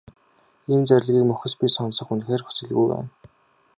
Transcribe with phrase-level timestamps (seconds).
[0.71, 3.09] Ийм зарлигийг мөхөс би сонсох үнэхээр хүсэлгүй байна.